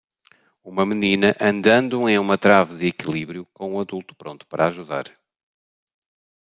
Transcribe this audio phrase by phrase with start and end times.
[0.63, 5.03] Uma menina andando em uma trave de equilíbrio com um adulto pronto para ajudar